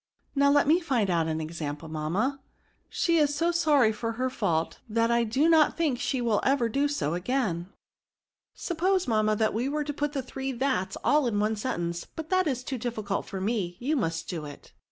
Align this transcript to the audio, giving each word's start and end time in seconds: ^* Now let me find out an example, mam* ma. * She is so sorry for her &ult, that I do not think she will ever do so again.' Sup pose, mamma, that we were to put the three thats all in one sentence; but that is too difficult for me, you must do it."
^* 0.01 0.03
Now 0.33 0.49
let 0.49 0.65
me 0.67 0.79
find 0.79 1.11
out 1.11 1.27
an 1.27 1.39
example, 1.39 1.87
mam* 1.87 2.13
ma. 2.13 2.37
* 2.61 2.89
She 2.89 3.19
is 3.19 3.35
so 3.35 3.51
sorry 3.51 3.91
for 3.91 4.13
her 4.13 4.31
&ult, 4.41 4.79
that 4.89 5.11
I 5.11 5.23
do 5.23 5.47
not 5.47 5.77
think 5.77 5.99
she 5.99 6.21
will 6.21 6.41
ever 6.43 6.67
do 6.69 6.87
so 6.87 7.13
again.' 7.13 7.69
Sup 8.55 8.79
pose, 8.79 9.07
mamma, 9.07 9.35
that 9.35 9.53
we 9.53 9.69
were 9.69 9.83
to 9.83 9.93
put 9.93 10.13
the 10.13 10.23
three 10.23 10.53
thats 10.53 10.97
all 11.03 11.27
in 11.27 11.39
one 11.39 11.55
sentence; 11.55 12.07
but 12.15 12.31
that 12.31 12.47
is 12.47 12.63
too 12.63 12.79
difficult 12.79 13.27
for 13.27 13.39
me, 13.39 13.77
you 13.79 13.95
must 13.95 14.27
do 14.27 14.43
it." 14.43 14.73